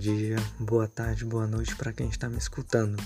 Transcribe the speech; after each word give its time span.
dia, 0.00 0.36
boa 0.58 0.88
tarde, 0.88 1.26
boa 1.26 1.46
noite 1.46 1.76
para 1.76 1.92
quem 1.92 2.08
está 2.08 2.26
me 2.26 2.38
escutando. 2.38 2.96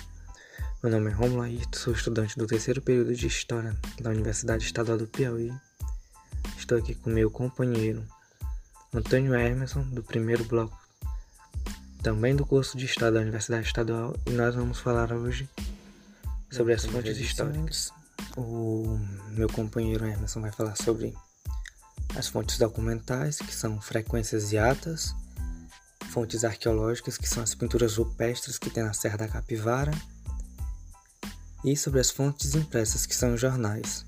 Meu 0.80 0.92
nome 0.92 1.10
é 1.10 1.12
Romulo 1.12 1.42
Ayrton, 1.42 1.76
sou 1.76 1.92
estudante 1.92 2.38
do 2.38 2.46
terceiro 2.46 2.80
período 2.80 3.12
de 3.17 3.26
História 3.26 3.76
da 4.01 4.10
Universidade 4.10 4.64
Estadual 4.64 4.99
do 4.99 5.08
Piauí. 5.08 5.53
Estou 6.56 6.78
aqui 6.78 6.94
com 6.94 7.10
meu 7.10 7.33
companheiro 7.33 8.06
Antônio 8.92 9.35
Emerson, 9.35 9.83
do 9.90 10.04
primeiro 10.04 10.44
bloco, 10.44 10.78
também 12.01 12.37
do 12.37 12.46
curso 12.46 12.78
de 12.78 12.85
História 12.85 13.15
da 13.15 13.22
Universidade 13.22 13.67
Estadual, 13.67 14.15
e 14.24 14.31
nós 14.31 14.54
vamos 14.54 14.79
falar 14.79 15.13
hoje 15.13 15.51
sobre 16.48 16.74
as 16.74 16.84
fontes 16.84 17.19
históricas. 17.19 17.92
O 18.37 19.01
meu 19.30 19.48
companheiro 19.48 20.06
Emerson 20.06 20.41
vai 20.41 20.52
falar 20.52 20.77
sobre 20.77 21.12
as 22.14 22.28
fontes 22.28 22.56
documentais, 22.56 23.38
que 23.38 23.52
são 23.52 23.80
frequências 23.80 24.52
e 24.52 24.58
atas, 24.58 25.12
fontes 26.14 26.45
arqueológicas, 26.45 27.18
que 27.18 27.28
são 27.28 27.42
as 27.42 27.56
pinturas 27.56 27.96
rupestres 27.96 28.56
que 28.56 28.70
tem 28.70 28.84
na 28.84 28.92
Serra 28.92 29.18
da 29.18 29.27
Capivara, 29.27 29.91
e 31.64 31.77
sobre 31.77 31.98
as 31.98 32.09
fontes 32.09 32.54
impressas, 32.54 33.04
que 33.04 33.16
são 33.16 33.34
os 33.34 33.40
jornais. 33.40 34.06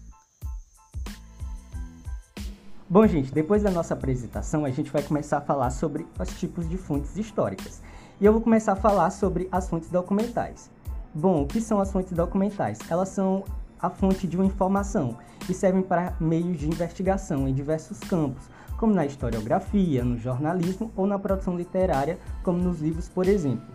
Bom, 2.89 3.05
gente, 3.09 3.33
depois 3.33 3.65
da 3.65 3.73
nossa 3.73 3.95
apresentação, 3.95 4.65
a 4.65 4.71
gente 4.71 4.89
vai 4.93 5.03
começar 5.03 5.39
a 5.39 5.41
falar 5.41 5.71
sobre 5.71 6.07
os 6.17 6.29
tipos 6.39 6.69
de 6.69 6.77
fontes 6.77 7.17
históricas. 7.17 7.83
E 8.21 8.25
eu 8.25 8.33
vou 8.33 8.41
começar 8.41 8.75
a 8.75 8.77
falar 8.77 9.11
sobre 9.11 9.49
as 9.51 9.69
fontes 9.69 9.91
documentais. 9.91 10.71
Bom, 11.13 11.43
o 11.43 11.47
que 11.47 11.61
são 11.61 11.81
as 11.81 11.91
fontes 11.91 12.13
documentais? 12.13 12.79
Elas 12.89 13.09
são 13.09 13.45
a 13.81 13.91
fonte 13.91 14.27
de 14.27 14.37
uma 14.37 14.47
informação 14.47 15.17
e 15.49 15.55
servem 15.55 15.83
para 15.83 16.15
meios 16.21 16.59
de 16.59 16.67
investigação 16.67 17.47
em 17.49 17.55
diversos 17.55 17.99
campos, 18.01 18.45
como 18.77 18.95
na 18.95 19.07
historiografia, 19.07 20.05
no 20.05 20.19
jornalismo 20.19 20.91
ou 20.97 21.07
na 21.07 21.19
produção 21.19 21.57
literária, 21.57 22.19
como 22.43 22.59
nos 22.59 22.81
livros, 22.81 23.09
por 23.09 23.27
exemplo. 23.27 23.75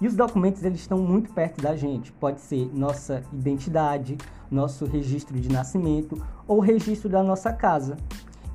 E 0.00 0.06
os 0.06 0.16
documentos 0.16 0.64
eles 0.64 0.80
estão 0.80 0.98
muito 0.98 1.30
perto 1.32 1.60
da 1.60 1.76
gente. 1.76 2.10
Pode 2.12 2.40
ser 2.40 2.70
nossa 2.72 3.22
identidade, 3.32 4.16
nosso 4.50 4.86
registro 4.86 5.38
de 5.38 5.50
nascimento 5.50 6.20
ou 6.48 6.56
o 6.56 6.60
registro 6.60 7.08
da 7.08 7.22
nossa 7.22 7.52
casa. 7.52 7.98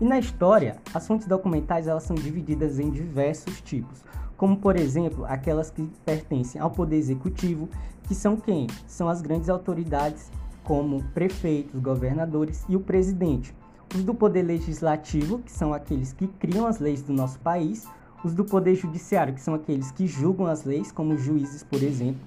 E 0.02 0.04
na 0.04 0.18
história, 0.18 0.78
as 0.94 1.06
fontes 1.06 1.28
documentais 1.28 1.88
elas 1.88 2.04
são 2.04 2.16
divididas 2.16 2.80
em 2.80 2.90
diversos 2.90 3.62
tipos, 3.62 4.04
como 4.36 4.58
por 4.58 4.76
exemplo 4.76 5.24
aquelas 5.26 5.70
que 5.70 5.84
pertencem 6.04 6.60
ao 6.60 6.72
poder 6.72 6.98
executivo, 6.98 7.70
que 8.04 8.16
são 8.16 8.36
quem? 8.36 8.68
São 8.88 9.08
as 9.08 9.22
grandes 9.22 9.48
autoridades 9.48 10.32
como 10.66 11.04
prefeitos, 11.14 11.80
governadores 11.80 12.66
e 12.68 12.76
o 12.76 12.80
presidente. 12.80 13.56
Os 13.96 14.04
do 14.04 14.14
poder 14.14 14.42
legislativo, 14.42 15.40
que 15.40 15.52
são 15.52 15.74
aqueles 15.74 16.12
que 16.12 16.28
criam 16.28 16.66
as 16.68 16.80
leis 16.80 17.02
do 17.02 17.14
nosso 17.14 17.40
país, 17.40 17.88
os 18.24 18.34
do 18.34 18.44
poder 18.44 18.76
judiciário, 18.76 19.34
que 19.34 19.42
são 19.42 19.54
aqueles 19.54 19.92
que 19.92 20.08
julgam 20.08 20.48
as 20.48 20.66
leis, 20.66 20.92
como 20.92 21.18
juízes, 21.18 21.64
por 21.64 21.82
exemplo, 21.82 22.20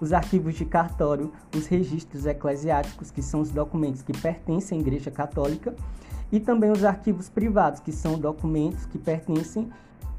os 0.00 0.12
arquivos 0.12 0.54
de 0.54 0.64
cartório, 0.64 1.30
os 1.54 1.66
registros 1.66 2.26
eclesiásticos, 2.26 3.10
que 3.10 3.22
são 3.22 3.40
os 3.40 3.50
documentos 3.50 4.02
que 4.02 4.12
pertencem 4.12 4.78
à 4.78 4.80
Igreja 4.80 5.10
Católica, 5.10 5.74
e 6.32 6.40
também 6.40 6.70
os 6.70 6.82
arquivos 6.82 7.28
privados, 7.28 7.80
que 7.80 7.92
são 7.92 8.18
documentos 8.18 8.86
que 8.86 8.98
pertencem 8.98 9.68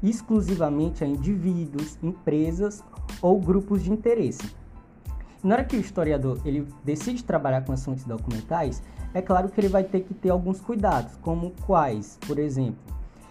exclusivamente 0.02 1.02
a 1.02 1.06
indivíduos, 1.06 1.98
empresas 2.02 2.82
ou 3.20 3.40
grupos 3.40 3.82
de 3.82 3.92
interesse. 3.92 4.54
Na 5.46 5.54
hora 5.54 5.64
que 5.64 5.76
o 5.76 5.80
historiador 5.80 6.40
ele 6.44 6.66
decide 6.84 7.22
trabalhar 7.22 7.64
com 7.64 7.70
as 7.70 7.84
fontes 7.84 8.02
documentais, 8.02 8.82
é 9.14 9.22
claro 9.22 9.48
que 9.48 9.60
ele 9.60 9.68
vai 9.68 9.84
ter 9.84 10.00
que 10.00 10.12
ter 10.12 10.30
alguns 10.30 10.60
cuidados, 10.60 11.14
como 11.22 11.52
quais, 11.64 12.18
por 12.26 12.36
exemplo, 12.36 12.82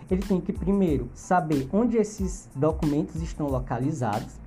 ele 0.09 0.21
tem 0.21 0.39
que 0.39 0.53
primeiro 0.53 1.09
saber 1.13 1.67
onde 1.73 1.97
esses 1.97 2.49
documentos 2.55 3.21
estão 3.21 3.47
localizados. 3.47 4.39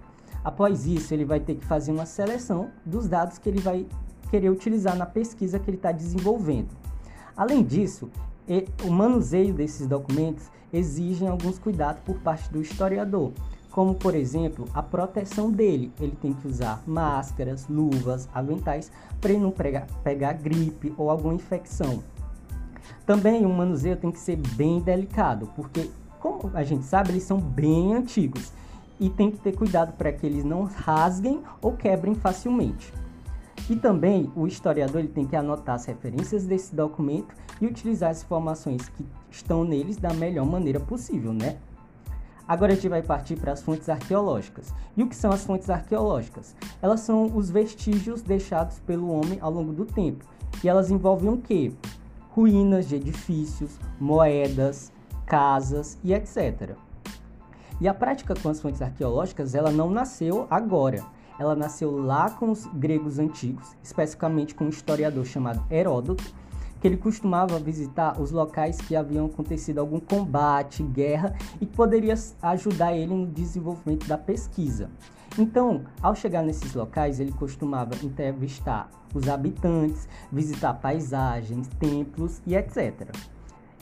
Após 0.43 0.87
isso, 0.87 1.13
ele 1.13 1.27
vai 1.27 1.41
ter 1.41 1.57
que 1.57 1.67
fazer 1.67 1.93
uma 1.93 2.07
seleção 2.07 2.71
dos 2.87 3.07
dados 3.07 3.37
que 3.37 3.51
ele 3.51 3.61
vai 3.61 3.87
querer 4.31 4.49
utilizar 4.49 4.97
na 4.97 5.05
pesquisa 5.05 5.59
que 5.59 5.69
ele 5.69 5.77
está 5.77 5.93
desenvolvendo. 5.93 6.75
Além 7.37 7.63
disso, 7.63 8.09
o 8.83 8.91
manuseio 8.91 9.53
desses 9.53 9.87
documentos 9.87 10.47
exige 10.73 11.27
alguns 11.27 11.59
cuidados 11.59 12.01
por 12.03 12.17
parte 12.21 12.51
do 12.51 12.63
historiador, 12.63 13.31
como 13.71 13.95
por 13.95 14.15
exemplo 14.15 14.67
a 14.75 14.83
proteção 14.83 15.51
dele. 15.51 15.93
Ele 16.01 16.17
tem 16.21 16.33
que 16.33 16.47
usar 16.47 16.83
máscaras, 16.87 17.67
luvas, 17.69 18.29
aventais 18.35 18.91
para 19.21 19.31
ele 19.31 19.41
não 19.41 19.51
pegar, 19.51 19.87
pegar 20.03 20.35
gripe 20.35 20.93
ou 20.97 21.11
alguma 21.11 21.35
infecção. 21.35 22.03
Também 23.05 23.47
o 23.47 23.49
manuseio 23.49 23.97
tem 23.97 24.11
que 24.11 24.19
ser 24.19 24.37
bem 24.37 24.81
delicado, 24.81 25.51
porque 25.55 25.91
como 26.21 26.51
a 26.55 26.63
gente 26.63 26.85
sabe, 26.85 27.11
eles 27.11 27.23
são 27.23 27.39
bem 27.39 27.95
antigos 27.95 28.53
e 29.01 29.09
tem 29.09 29.31
que 29.31 29.39
ter 29.39 29.55
cuidado 29.55 29.93
para 29.93 30.13
que 30.13 30.27
eles 30.27 30.45
não 30.45 30.65
rasguem 30.65 31.41
ou 31.63 31.73
quebrem 31.73 32.15
facilmente. 32.15 32.93
E 33.71 33.77
também 33.77 34.33
o 34.35 34.47
historiador 34.47 35.01
ele 35.01 35.09
tem 35.09 35.27
que 35.27 35.37
anotar 35.37 35.75
as 35.75 35.85
referências 35.85 36.47
desse 36.47 36.75
documento 36.75 37.35
e 37.61 37.67
utilizar 37.67 38.11
as 38.11 38.23
informações 38.23 38.89
que 38.89 39.05
estão 39.31 39.65
neles 39.65 39.97
da 39.97 40.13
melhor 40.13 40.47
maneira 40.47 40.81
possível, 40.81 41.33
né? 41.33 41.59
Agora 42.49 42.73
a 42.73 42.75
gente 42.75 42.89
vai 42.89 43.03
partir 43.03 43.37
para 43.37 43.53
as 43.53 43.63
fontes 43.63 43.91
arqueológicas. 43.91 44.73
E 44.97 45.03
o 45.03 45.07
que 45.07 45.15
são 45.15 45.31
as 45.31 45.45
fontes 45.45 45.69
arqueológicas? 45.69 46.57
Elas 46.81 47.01
são 47.01 47.27
os 47.37 47.51
vestígios 47.51 48.23
deixados 48.23 48.79
pelo 48.81 49.11
homem 49.11 49.39
ao 49.43 49.53
longo 49.53 49.75
do 49.75 49.85
tempo. 49.85 50.25
E 50.65 50.69
elas 50.69 50.91
envolvem 50.91 51.29
o 51.29 51.37
quê? 51.37 51.71
Ruínas 52.31 52.89
de 52.89 52.97
edifícios, 52.97 53.79
moedas, 54.01 54.91
casas 55.27 55.99
e 56.03 56.15
etc. 56.15 56.75
E 57.79 57.87
a 57.87 57.93
prática 57.93 58.35
com 58.35 58.49
as 58.49 58.63
fontes 58.63 58.81
arqueológicas, 58.81 59.55
ela 59.55 59.71
não 59.71 59.91
nasceu 59.91 60.47
agora. 60.51 61.05
Ela 61.39 61.55
nasceu 61.55 61.99
lá 61.99 62.31
com 62.31 62.51
os 62.51 62.65
gregos 62.65 63.19
antigos, 63.19 63.77
especificamente 63.83 64.55
com 64.55 64.65
um 64.65 64.71
historiador 64.71 65.25
chamado 65.27 65.63
Heródoto, 65.71 66.25
que 66.81 66.87
ele 66.87 66.97
costumava 66.97 67.59
visitar 67.59 68.21
os 68.21 68.31
locais 68.31 68.81
que 68.81 68.95
haviam 68.95 69.27
acontecido 69.27 69.79
algum 69.79 70.01
combate, 70.01 70.83
guerra 70.83 71.35
e 71.61 71.67
que 71.67 71.77
poderia 71.77 72.15
ajudar 72.43 72.95
ele 72.95 73.15
no 73.15 73.27
desenvolvimento 73.27 74.07
da 74.07 74.19
pesquisa. 74.19 74.91
Então, 75.39 75.85
ao 76.03 76.15
chegar 76.15 76.43
nesses 76.43 76.75
locais, 76.75 77.21
ele 77.21 77.33
costumava 77.33 77.95
entrevistar 78.03 78.91
os 79.15 79.29
habitantes, 79.29 80.09
visitar 80.33 80.75
paisagens, 80.75 81.69
templos 81.79 82.41
e 82.47 82.55
etc. 82.55 83.15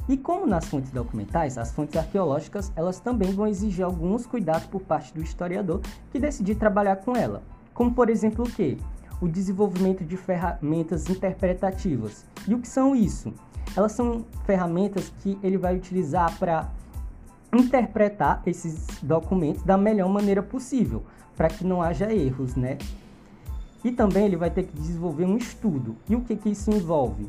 E 0.09 0.17
como 0.17 0.47
nas 0.47 0.67
fontes 0.67 0.91
documentais, 0.93 1.59
as 1.59 1.73
fontes 1.73 1.97
arqueológicas, 1.97 2.73
elas 2.77 3.01
também 3.01 3.33
vão 3.33 3.47
exigir 3.47 3.85
alguns 3.85 4.25
cuidados 4.25 4.67
por 4.67 4.81
parte 4.83 5.13
do 5.13 5.23
historiador 5.23 5.81
que 6.13 6.19
decidir 6.21 6.55
trabalhar 6.55 6.97
com 6.97 7.17
ela. 7.17 7.43
Como 7.75 7.93
por 7.93 8.09
exemplo 8.09 8.45
o 8.45 8.51
quê? 8.51 8.77
O 9.21 9.29
desenvolvimento 9.29 10.05
de 10.05 10.17
ferramentas 10.17 11.09
interpretativas. 11.09 12.25
E 12.47 12.55
o 12.55 12.59
que 12.59 12.69
são 12.69 12.95
isso? 12.95 13.33
Elas 13.77 13.93
são 13.93 14.25
ferramentas 14.45 15.13
que 15.23 15.39
ele 15.43 15.59
vai 15.59 15.77
utilizar 15.77 16.37
para 16.39 16.71
interpretar 17.53 18.43
esses 18.47 18.87
documentos 19.03 19.63
da 19.63 19.77
melhor 19.77 20.09
maneira 20.09 20.43
possível, 20.43 21.05
para 21.37 21.49
que 21.49 21.65
não 21.65 21.83
haja 21.83 22.13
erros, 22.13 22.55
né? 22.55 22.79
E 23.85 23.93
também 23.93 24.25
ele 24.25 24.37
vai 24.37 24.51
ter 24.51 24.65
que 24.65 24.77
desenvolver 24.77 25.25
um 25.25 25.37
estudo. 25.37 25.97
E 26.09 26.17
o 26.17 26.21
que, 26.21 26.37
que 26.37 26.51
isso 26.51 26.71
envolve? 26.71 27.29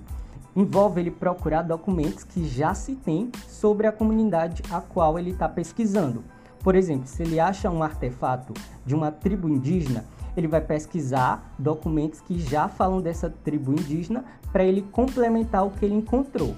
Envolve 0.56 1.00
ele 1.00 1.12
procurar 1.12 1.62
documentos 1.62 2.24
que 2.24 2.48
já 2.48 2.74
se 2.74 2.96
tem 2.96 3.31
sobre 3.48 3.86
a 3.86 3.92
comunidade 3.92 4.64
a 4.72 4.81
qual 4.81 5.19
ele 5.19 5.31
está 5.31 5.48
pesquisando. 5.48 6.24
Por 6.64 6.75
exemplo, 6.75 7.08
se 7.08 7.22
ele 7.22 7.40
acha 7.40 7.69
um 7.69 7.84
artefato 7.84 8.54
de 8.86 8.96
uma 8.96 9.12
tribo 9.12 9.48
indígena, 9.48 10.04
ele 10.38 10.48
vai 10.48 10.62
pesquisar 10.62 11.53
documentos 11.58 12.22
que 12.22 12.40
já 12.40 12.68
falam 12.68 13.02
dessa 13.02 13.30
tribo 13.30 13.72
indígena 13.72 14.24
para 14.52 14.64
ele 14.64 14.84
complementar 14.84 15.66
o 15.66 15.72
que 15.72 15.84
ele 15.84 15.96
encontrou. 15.96 16.56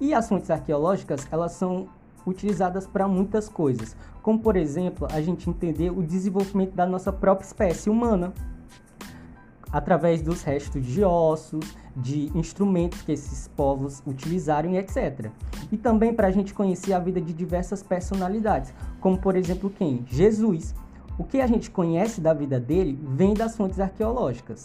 E 0.00 0.12
as 0.14 0.28
fontes 0.28 0.50
arqueológicas, 0.50 1.26
elas 1.30 1.52
são 1.52 1.88
utilizadas 2.26 2.86
para 2.86 3.06
muitas 3.06 3.48
coisas, 3.48 3.96
como 4.22 4.38
por 4.40 4.56
exemplo, 4.56 5.06
a 5.12 5.20
gente 5.20 5.48
entender 5.48 5.90
o 5.90 6.02
desenvolvimento 6.02 6.74
da 6.74 6.84
nossa 6.84 7.12
própria 7.12 7.46
espécie 7.46 7.88
humana, 7.88 8.32
através 9.70 10.22
dos 10.22 10.42
restos 10.42 10.84
de 10.84 11.04
ossos, 11.04 11.76
de 11.94 12.30
instrumentos 12.36 13.02
que 13.02 13.12
esses 13.12 13.48
povos 13.48 14.02
utilizaram 14.06 14.70
e 14.70 14.78
etc. 14.78 15.30
E 15.70 15.76
também 15.76 16.12
para 16.14 16.28
a 16.28 16.30
gente 16.30 16.52
conhecer 16.52 16.92
a 16.92 16.98
vida 16.98 17.20
de 17.20 17.32
diversas 17.32 17.82
personalidades, 17.82 18.72
como 19.00 19.18
por 19.18 19.36
exemplo 19.36 19.70
quem? 19.70 20.04
Jesus. 20.06 20.74
O 21.18 21.24
que 21.24 21.40
a 21.40 21.46
gente 21.46 21.70
conhece 21.70 22.20
da 22.20 22.34
vida 22.34 22.60
dele 22.60 22.98
vem 23.02 23.32
das 23.32 23.56
fontes 23.56 23.80
arqueológicas. 23.80 24.64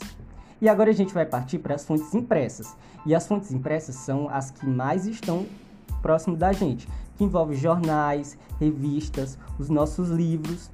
E 0.59 0.68
agora 0.68 0.89
a 0.89 0.94
gente 0.94 1.13
vai 1.13 1.25
partir 1.25 1.59
para 1.59 1.75
as 1.75 1.86
fontes 1.86 2.13
impressas. 2.13 2.75
E 3.06 3.15
as 3.15 3.25
fontes 3.25 3.51
impressas 3.51 3.95
são 3.95 4.30
as 4.30 4.51
que 4.51 4.65
mais 4.65 5.06
estão 5.07 5.45
próximo 6.01 6.36
da 6.36 6.51
gente, 6.51 6.88
que 7.15 7.24
envolvem 7.24 7.57
jornais, 7.57 8.38
revistas, 8.59 9.38
os 9.57 9.69
nossos 9.69 10.09
livros 10.09 10.69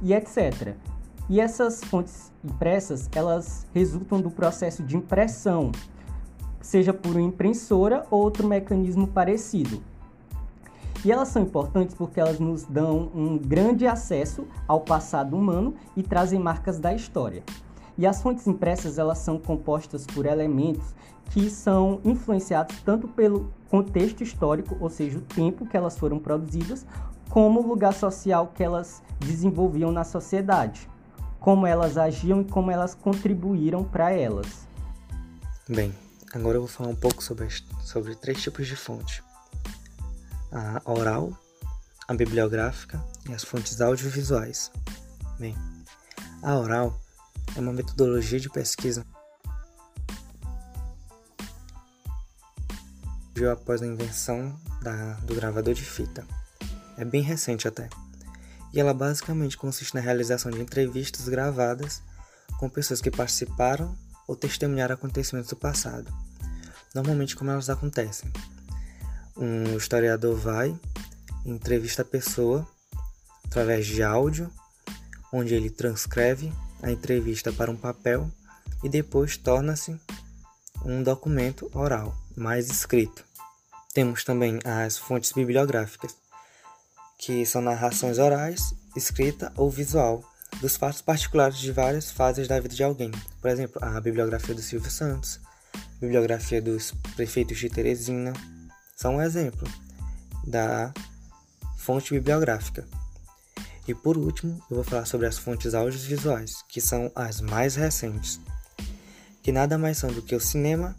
e 0.00 0.14
etc. 0.14 0.74
E 1.28 1.40
essas 1.40 1.82
fontes 1.84 2.32
impressas, 2.42 3.08
elas 3.14 3.66
resultam 3.74 4.20
do 4.20 4.30
processo 4.30 4.82
de 4.82 4.96
impressão, 4.96 5.72
seja 6.60 6.94
por 6.94 7.10
uma 7.10 7.20
impressora 7.20 8.06
ou 8.10 8.22
outro 8.22 8.46
mecanismo 8.46 9.06
parecido. 9.06 9.82
E 11.04 11.12
elas 11.12 11.28
são 11.28 11.42
importantes 11.42 11.94
porque 11.94 12.18
elas 12.18 12.40
nos 12.40 12.64
dão 12.64 13.10
um 13.14 13.38
grande 13.38 13.86
acesso 13.86 14.46
ao 14.66 14.80
passado 14.80 15.36
humano 15.36 15.74
e 15.96 16.02
trazem 16.02 16.40
marcas 16.40 16.78
da 16.78 16.92
história. 16.92 17.42
E 17.96 18.06
as 18.06 18.20
fontes 18.20 18.46
impressas 18.46 18.98
elas 18.98 19.18
são 19.18 19.38
compostas 19.38 20.06
por 20.06 20.26
elementos 20.26 20.94
que 21.30 21.50
são 21.50 22.00
influenciados 22.04 22.80
tanto 22.82 23.06
pelo 23.08 23.52
contexto 23.68 24.22
histórico, 24.22 24.76
ou 24.80 24.88
seja, 24.88 25.18
o 25.18 25.22
tempo 25.22 25.66
que 25.66 25.76
elas 25.76 25.98
foram 25.98 26.18
produzidas, 26.18 26.86
como 27.28 27.60
o 27.60 27.66
lugar 27.66 27.92
social 27.92 28.52
que 28.54 28.62
elas 28.62 29.02
desenvolviam 29.20 29.92
na 29.92 30.04
sociedade, 30.04 30.88
como 31.38 31.66
elas 31.66 31.98
agiam 31.98 32.40
e 32.40 32.44
como 32.44 32.70
elas 32.70 32.94
contribuíram 32.94 33.84
para 33.84 34.10
elas. 34.10 34.66
Bem, 35.68 35.94
agora 36.32 36.56
eu 36.56 36.62
vou 36.62 36.68
falar 36.68 36.88
um 36.88 36.96
pouco 36.96 37.22
sobre, 37.22 37.48
sobre 37.80 38.14
três 38.14 38.42
tipos 38.42 38.66
de 38.66 38.74
fonte: 38.74 39.22
a 40.52 40.80
oral, 40.84 41.32
a 42.06 42.14
bibliográfica 42.14 43.02
e 43.28 43.34
as 43.34 43.44
fontes 43.44 43.80
audiovisuais. 43.80 44.70
Bem, 45.38 45.56
a 46.42 46.56
oral 46.56 47.00
é 47.56 47.60
uma 47.60 47.72
metodologia 47.72 48.40
de 48.40 48.48
pesquisa 48.48 49.04
surgiu 53.38 53.52
após 53.52 53.80
a 53.80 53.86
invenção 53.86 54.58
da, 54.82 55.12
do 55.22 55.32
gravador 55.32 55.72
de 55.72 55.84
fita. 55.84 56.26
É 56.96 57.04
bem 57.04 57.22
recente 57.22 57.68
até. 57.68 57.88
E 58.74 58.80
ela 58.80 58.92
basicamente 58.92 59.56
consiste 59.56 59.94
na 59.94 60.00
realização 60.00 60.50
de 60.50 60.60
entrevistas 60.60 61.28
gravadas 61.28 62.02
com 62.58 62.68
pessoas 62.68 63.00
que 63.00 63.12
participaram 63.12 63.96
ou 64.26 64.34
testemunharam 64.34 64.96
acontecimentos 64.96 65.50
do 65.50 65.56
passado. 65.56 66.12
Normalmente 66.92 67.36
como 67.36 67.50
elas 67.52 67.70
acontecem. 67.70 68.28
Um 69.38 69.76
historiador 69.76 70.36
vai, 70.36 70.76
entrevista 71.46 72.02
a 72.02 72.04
pessoa 72.04 72.66
através 73.44 73.86
de 73.86 74.02
áudio, 74.02 74.50
onde 75.32 75.54
ele 75.54 75.70
transcreve 75.70 76.52
a 76.82 76.90
entrevista 76.90 77.52
para 77.52 77.70
um 77.70 77.76
papel 77.76 78.28
e 78.82 78.88
depois 78.88 79.36
torna-se 79.36 79.96
um 80.84 81.04
documento 81.04 81.70
oral, 81.72 82.16
mais 82.36 82.68
escrito. 82.68 83.24
Temos 83.94 84.24
também 84.24 84.58
as 84.64 84.98
fontes 84.98 85.30
bibliográficas, 85.30 86.16
que 87.16 87.46
são 87.46 87.62
narrações 87.62 88.18
orais, 88.18 88.74
escrita 88.96 89.52
ou 89.56 89.70
visual 89.70 90.24
dos 90.60 90.76
fatos 90.76 91.00
particulares 91.00 91.58
de 91.58 91.70
várias 91.70 92.10
fases 92.10 92.48
da 92.48 92.58
vida 92.58 92.74
de 92.74 92.82
alguém. 92.82 93.12
Por 93.40 93.50
exemplo, 93.50 93.78
a 93.84 94.00
bibliografia 94.00 94.54
do 94.54 94.62
Silvio 94.62 94.90
Santos, 94.90 95.38
bibliografia 96.00 96.60
dos 96.60 96.92
prefeitos 97.14 97.58
de 97.58 97.68
Teresina, 97.68 98.32
são 98.98 99.14
um 99.14 99.22
exemplo 99.22 99.66
da 100.44 100.92
fonte 101.76 102.12
bibliográfica. 102.12 102.84
E 103.86 103.94
por 103.94 104.18
último, 104.18 104.60
eu 104.68 104.74
vou 104.74 104.84
falar 104.84 105.06
sobre 105.06 105.28
as 105.28 105.38
fontes 105.38 105.72
audiovisuais, 105.72 106.64
que 106.68 106.80
são 106.80 107.10
as 107.14 107.40
mais 107.40 107.76
recentes, 107.76 108.40
que 109.40 109.52
nada 109.52 109.78
mais 109.78 109.98
são 109.98 110.12
do 110.12 110.20
que 110.20 110.34
o 110.34 110.40
cinema, 110.40 110.96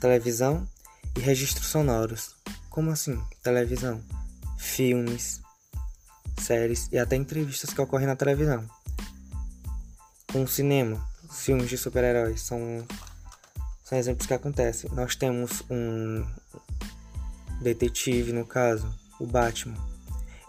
televisão 0.00 0.66
e 1.14 1.20
registros 1.20 1.66
sonoros. 1.66 2.34
Como 2.70 2.90
assim? 2.90 3.22
Televisão, 3.42 4.02
filmes, 4.56 5.42
séries 6.40 6.88
e 6.90 6.98
até 6.98 7.14
entrevistas 7.14 7.74
que 7.74 7.80
ocorrem 7.80 8.06
na 8.06 8.16
televisão. 8.16 8.66
Com 10.32 10.44
o 10.44 10.48
cinema, 10.48 11.06
filmes 11.30 11.68
de 11.68 11.76
super-heróis 11.76 12.40
são, 12.40 12.58
são 13.84 13.98
exemplos 13.98 14.26
que 14.26 14.34
acontecem. 14.34 14.90
Nós 14.92 15.14
temos 15.14 15.62
um 15.68 16.24
detetive, 17.60 18.32
no 18.32 18.44
caso, 18.44 18.88
o 19.20 19.26
Batman. 19.26 19.76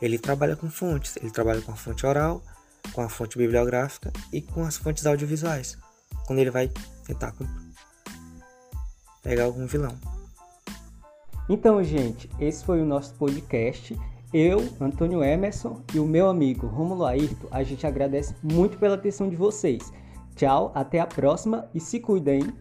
Ele 0.01 0.19
trabalha 0.19 0.55
com 0.55 0.69
fontes, 0.69 1.17
ele 1.17 1.31
trabalha 1.31 1.61
com 1.61 1.71
a 1.71 1.75
fonte 1.75 2.05
oral, 2.05 2.43
com 2.93 3.01
a 3.01 3.09
fonte 3.09 3.37
bibliográfica 3.37 4.11
e 4.31 4.41
com 4.41 4.63
as 4.63 4.77
fontes 4.77 5.05
audiovisuais. 5.05 5.77
Quando 6.27 6.39
ele 6.39 6.51
vai 6.51 6.69
tentar 7.05 7.33
pegar 9.23 9.45
algum 9.45 9.65
vilão. 9.65 9.97
Então, 11.47 11.83
gente, 11.83 12.29
esse 12.39 12.63
foi 12.63 12.81
o 12.81 12.85
nosso 12.85 13.13
podcast. 13.15 13.97
Eu, 14.33 14.67
Antônio 14.81 15.23
Emerson 15.23 15.81
e 15.93 15.99
o 15.99 16.05
meu 16.05 16.27
amigo 16.27 16.67
Romulo 16.67 17.05
Ayrton, 17.05 17.47
a 17.51 17.63
gente 17.63 17.85
agradece 17.87 18.35
muito 18.43 18.77
pela 18.77 18.95
atenção 18.95 19.29
de 19.29 19.35
vocês. 19.35 19.93
Tchau, 20.35 20.71
até 20.75 20.99
a 20.99 21.07
próxima 21.07 21.69
e 21.73 21.79
se 21.79 21.99
cuidem. 21.99 22.53